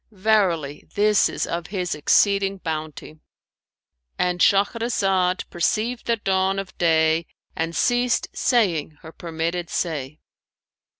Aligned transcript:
Verily 0.11 0.87
this 0.95 1.29
is 1.29 1.45
of 1.45 1.67
His 1.67 1.93
exceeding 1.93 2.57
bounty!'"[FN#550]—And 2.57 4.39
Shahrazad 4.41 5.47
perceived 5.51 6.07
the 6.07 6.15
dawn 6.15 6.57
of 6.57 6.75
day 6.79 7.27
and 7.55 7.75
ceased 7.75 8.27
saying 8.33 8.97
her 9.03 9.11
permitted 9.11 9.69
say. 9.69 10.17